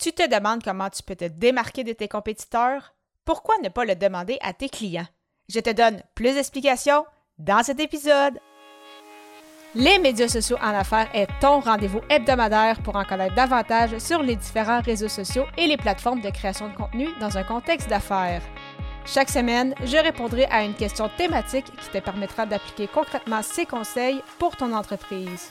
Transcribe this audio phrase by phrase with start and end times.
[0.00, 2.94] Tu te demandes comment tu peux te démarquer de tes compétiteurs?
[3.26, 5.06] Pourquoi ne pas le demander à tes clients?
[5.50, 7.04] Je te donne plus d'explications
[7.38, 8.38] dans cet épisode.
[9.74, 14.36] Les médias sociaux en affaires est ton rendez-vous hebdomadaire pour en connaître davantage sur les
[14.36, 18.42] différents réseaux sociaux et les plateformes de création de contenu dans un contexte d'affaires.
[19.04, 24.22] Chaque semaine, je répondrai à une question thématique qui te permettra d'appliquer concrètement ces conseils
[24.38, 25.50] pour ton entreprise.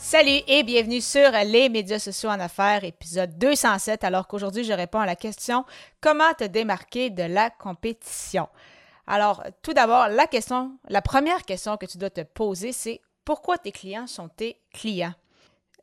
[0.00, 5.00] Salut et bienvenue sur les médias sociaux en affaires, épisode 207, alors qu'aujourd'hui je réponds
[5.00, 5.64] à la question
[6.00, 8.48] comment te démarquer de la compétition?
[9.08, 13.58] Alors, tout d'abord, la question, la première question que tu dois te poser, c'est pourquoi
[13.58, 15.14] tes clients sont tes clients?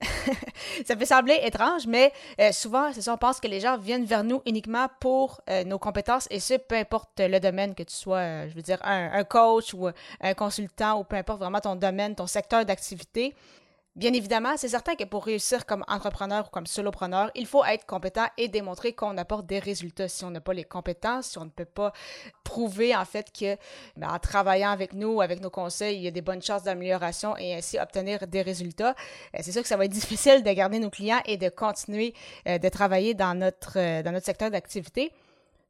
[0.86, 4.04] ça peut sembler étrange, mais euh, souvent, c'est ça, on pense que les gens viennent
[4.04, 7.94] vers nous uniquement pour euh, nos compétences, et ce, peu importe le domaine que tu
[7.94, 9.88] sois, euh, je veux dire, un, coach ou
[10.20, 13.34] un consultant, ou peu importe vraiment ton domaine, ton secteur d'activité.
[13.96, 17.86] Bien évidemment, c'est certain que pour réussir comme entrepreneur ou comme solopreneur, il faut être
[17.86, 20.08] compétent et démontrer qu'on apporte des résultats.
[20.08, 21.92] Si on n'a pas les compétences, si on ne peut pas
[22.42, 23.56] prouver en fait que
[23.96, 27.36] ben, en travaillant avec nous, avec nos conseils, il y a des bonnes chances d'amélioration
[27.36, 28.96] et ainsi obtenir des résultats,
[29.36, 32.14] euh, c'est sûr que ça va être difficile de garder nos clients et de continuer
[32.48, 35.12] euh, de travailler dans notre, euh, dans notre secteur d'activité.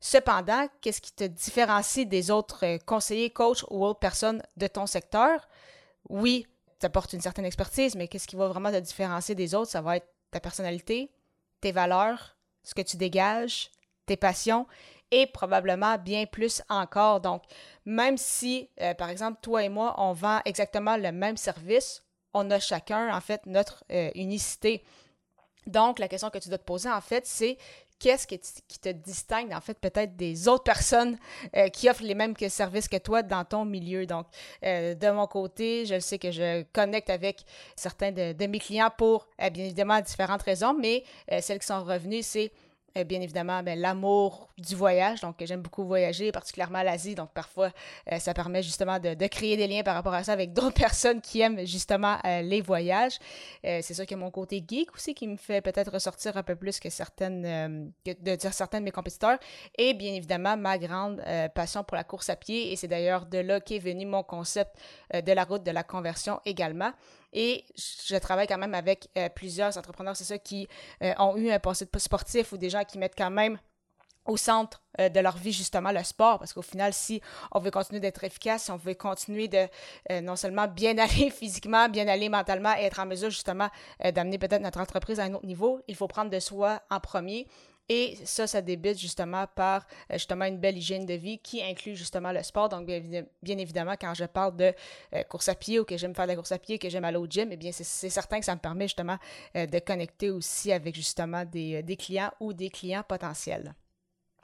[0.00, 5.46] Cependant, qu'est-ce qui te différencie des autres conseillers, coachs ou autres personnes de ton secteur?
[6.08, 6.46] Oui,
[6.82, 9.70] apportes une certaine expertise, mais qu'est-ce qui va vraiment te différencier des autres?
[9.70, 11.10] Ça va être ta personnalité,
[11.60, 13.70] tes valeurs, ce que tu dégages,
[14.06, 14.66] tes passions
[15.10, 17.20] et probablement bien plus encore.
[17.20, 17.42] Donc,
[17.84, 22.02] même si, euh, par exemple, toi et moi, on vend exactement le même service,
[22.32, 24.82] on a chacun, en fait, notre euh, unicité.
[25.66, 27.56] Donc, la question que tu dois te poser, en fait, c'est
[27.98, 31.16] qu'est-ce qui, te distingue, en fait, peut-être des autres personnes
[31.56, 34.04] euh, qui offrent les mêmes services que toi dans ton milieu.
[34.06, 34.26] Donc,
[34.64, 37.44] euh, de mon côté, je sais que je connecte avec
[37.76, 41.04] certains de, mes clients pour, euh, bien évidemment, différentes raisons, mais
[41.40, 42.52] celles qui sont revenues, c'est
[42.96, 45.20] euh, bien évidemment, ben, l'amour du voyage.
[45.20, 47.16] Donc, j'aime beaucoup voyager, particulièrement l'Asie.
[47.16, 47.70] Donc, parfois,
[48.12, 51.20] euh, ça permet justement de, créer des liens par rapport à ça avec d'autres personnes
[51.20, 53.18] qui aiment justement euh, les voyages.
[53.64, 56.78] c'est sûr a mon côté geek aussi qui me fait peut-être ressortir un peu plus
[56.78, 59.38] que certaines, de dire certains de mes compétiteurs.
[59.76, 61.20] Et bien évidemment, ma grande
[61.54, 62.70] passion pour la course à pied.
[62.70, 64.76] Et c'est d'ailleurs de là qu'est venu mon concept
[65.12, 66.92] de la route de la conversion également.
[67.32, 70.68] Et je travaille quand même avec plusieurs entrepreneurs, c'est ça, qui
[71.00, 73.58] ont eu un passé sportif ou des gens qui mettent quand même
[74.26, 76.38] au centre euh, de leur vie justement le sport.
[76.38, 77.20] Parce qu'au final si
[77.52, 79.68] on veut continuer d'être efficace si on veut continuer de
[80.22, 83.68] non seulement bien aller physiquement bien aller mentalement et être en mesure justement
[84.14, 87.46] d'amener peut-être notre entreprise à un autre niveau il faut prendre de soi en premier
[87.88, 91.94] et ça, ça débute justement par euh, justement une belle hygiène de vie qui inclut
[91.94, 92.70] justement le sport.
[92.70, 94.72] Donc, bien, évidemment, quand je parle de
[95.14, 97.04] euh, course à pied ou que j'aime faire de la course à pied, que j'aime
[97.04, 99.18] aller au gym, eh bien, c'est certain que ça me permet justement
[99.56, 103.74] euh, de connecter aussi avec justement des, clients ou des clients potentiels.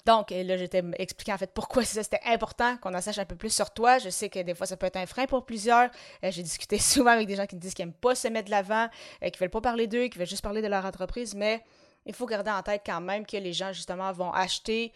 [0.04, 3.54] Donc, là, j'étais expliquant en fait pourquoi c'était important qu'on en sache un peu plus
[3.54, 3.98] sur toi.
[3.98, 5.90] Je sais que des fois, ça peut être un frein pour plusieurs.
[6.22, 8.50] J'ai discuté souvent avec des gens qui me disent qu'ils n'aiment pas se mettre de
[8.50, 8.88] l'avant,
[9.20, 11.62] qu'ils ne veulent pas parler d'eux, qui veulent juste parler de leur entreprise, mais
[12.06, 14.92] il faut garder en tête quand même que les gens, justement, vont acheter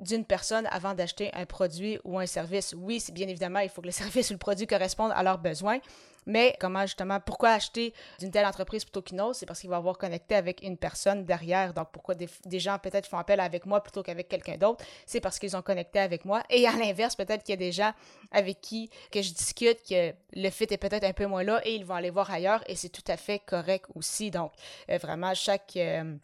[0.00, 2.74] d'une personne avant d'acheter un produit ou un service.
[2.76, 5.78] Oui, bien évidemment, il faut que le service ou le produit correspondent à leurs besoins,
[6.26, 9.36] mais comment justement, pourquoi acheter d'une telle entreprise plutôt qu'une autre?
[9.36, 11.72] C'est parce qu'il va avoir connecté avec une personne derrière.
[11.74, 12.28] Donc, pourquoi des,
[12.58, 14.84] gens peut-être font appel avec moi plutôt qu'avec quelqu'un d'autre?
[15.06, 16.42] C'est parce qu'ils ont connecté avec moi.
[16.50, 17.92] Et à l'inverse, peut-être qu'il y a des gens
[18.30, 21.74] avec qui que je discute, que le fit est peut-être un peu moins là et
[21.74, 24.30] ils vont aller voir ailleurs et c'est tout à fait correct aussi.
[24.30, 24.52] Donc,
[24.90, 25.76] euh, vraiment, chaque...
[25.76, 26.16] Euh,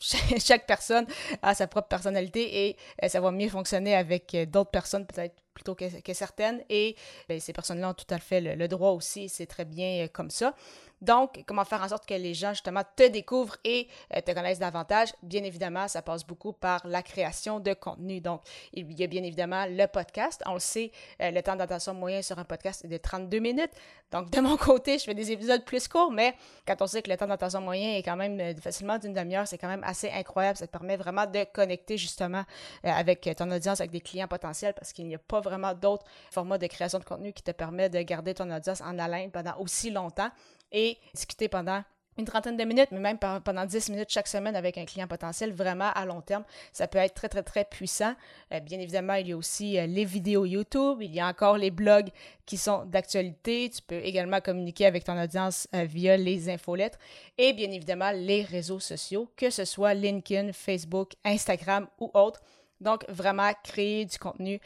[0.00, 1.06] chaque personne
[1.42, 5.34] a sa propre personnalité et euh, ça va mieux fonctionner avec euh, d'autres personnes peut-être
[5.54, 6.62] plutôt que, certaines.
[6.68, 6.96] Et
[7.28, 10.30] ben, ces personnes-là ont tout à fait le, droit aussi, c'est très bien euh, comme
[10.30, 10.54] ça.
[11.00, 14.58] Donc, comment faire en sorte que les gens, justement, te découvrent et euh, te connaissent
[14.58, 15.14] davantage?
[15.22, 18.20] Bien évidemment, ça passe beaucoup par la création de contenu.
[18.20, 18.42] Donc,
[18.74, 20.42] il y a bien évidemment le podcast.
[20.44, 20.92] On le sait,
[21.22, 23.72] euh, le temps d'attention moyen sur un podcast est de 32 minutes.
[24.12, 26.34] Donc, de mon côté, je fais des épisodes plus courts, mais
[26.66, 29.58] quand on sait que le temps d'attention moyen est quand même facilement d'une demi-heure, c'est
[29.58, 30.58] quand même assez incroyable.
[30.58, 32.44] Ça te permet vraiment de connecter justement
[32.82, 36.58] avec ton audience, avec des clients potentiels, parce qu'il n'y a pas vraiment d'autres formats
[36.58, 39.90] de création de contenu qui te permet de garder ton audience en haleine pendant aussi
[39.90, 40.30] longtemps
[40.72, 41.82] et discuter pendant
[42.20, 45.52] une trentaine de minutes, mais même pendant 10 minutes chaque semaine avec un client potentiel,
[45.52, 48.14] vraiment à long terme, ça peut être très, très, très puissant.
[48.52, 51.56] Euh, bien évidemment, il y a aussi euh, les vidéos YouTube, il y a encore
[51.56, 52.10] les blogs
[52.46, 53.70] qui sont d'actualité.
[53.74, 56.98] Tu peux également communiquer avec ton audience euh, via les infolettres
[57.38, 62.40] et bien évidemment les réseaux sociaux, que ce soit LinkedIn, Facebook, Instagram ou autres.
[62.80, 64.60] Donc, vraiment, créer du contenu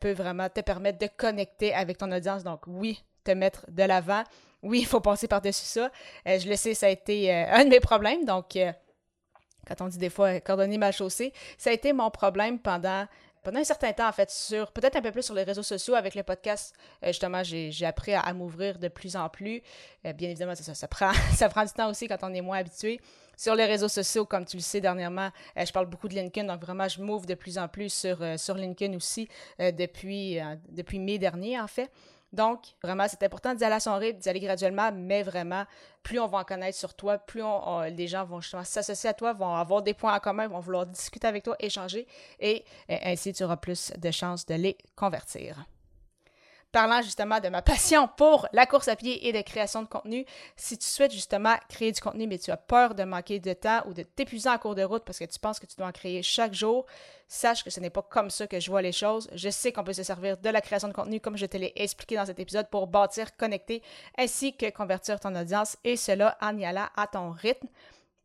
[0.00, 2.44] peut vraiment te permettre de connecter avec ton audience.
[2.44, 4.22] Donc, oui, te mettre de l'avant,
[4.62, 5.90] oui, il faut passer par-dessus ça.
[6.26, 8.24] Euh, je le sais, ça a été euh, un de mes problèmes.
[8.24, 8.72] Donc, euh,
[9.66, 13.06] quand on dit des fois coordonner ma chaussée, ça a été mon problème pendant,
[13.42, 15.94] pendant un certain temps, en fait, sur peut-être un peu plus sur les réseaux sociaux
[15.94, 16.74] avec le podcast.
[17.02, 19.62] justement, j'ai appris à, m'ouvrir de plus en plus.
[20.04, 23.00] bien évidemment, ça, prend, ça prend du temps aussi quand on est moins habitué.
[23.36, 26.62] Sur les réseaux sociaux, comme tu le sais dernièrement, je parle beaucoup de LinkedIn, donc
[26.62, 29.28] vraiment, je m'ouvre de plus en plus sur, sur LinkedIn aussi
[29.58, 30.38] depuis,
[30.70, 31.90] depuis mai dernier, en fait.
[32.32, 35.64] Donc, vraiment, c'est important d'y aller à son rythme, d'y aller graduellement, mais vraiment,
[36.02, 37.42] plus on va en connaître sur toi, plus
[37.96, 40.86] les gens vont justement s'associer à toi, vont avoir des points en commun, vont vouloir
[40.86, 42.06] discuter avec toi, échanger,
[42.40, 45.66] et ainsi tu auras plus de chances de les convertir
[46.72, 50.24] parlant justement de ma passion pour la course à pied et de création de contenu,
[50.56, 53.82] si tu souhaites justement créer du contenu, mais tu as peur de manquer de temps
[53.86, 55.92] ou de t'épuiser en cours de route parce que tu penses que tu dois en
[55.92, 56.86] créer chaque jour,
[57.28, 59.28] sache que ce n'est pas comme ça que je vois les choses.
[59.34, 61.72] Je sais qu'on peut se servir de la création de contenu comme je te l'ai
[61.76, 63.82] expliqué dans cet épisode pour bâtir, connecter
[64.18, 67.68] ainsi que convertir ton audience et cela en y allant à ton rythme.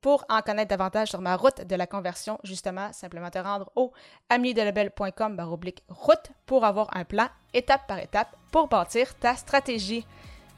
[0.02, 3.94] Pour en connaître davantage sur ma route de la conversion, justement, simplement te rendre au
[4.30, 5.40] amiedelebel.com
[5.90, 10.06] route pour avoir un plan étape par étape pour bâtir ta stratégie.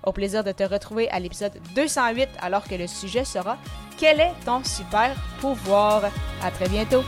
[0.06, 3.58] Au plaisir de te retrouver à l'épisode 208 alors que le sujet sera
[3.98, 6.04] Quel est ton super pouvoir?
[6.42, 7.04] À très bientôt!